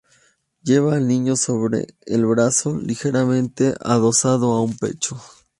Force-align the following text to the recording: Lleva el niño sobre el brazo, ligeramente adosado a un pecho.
Lleva 0.63 0.95
el 0.97 1.07
niño 1.07 1.35
sobre 1.35 1.85
el 2.07 2.25
brazo, 2.25 2.75
ligeramente 2.75 3.75
adosado 3.81 4.51
a 4.53 4.61
un 4.63 4.75
pecho. 4.75 5.21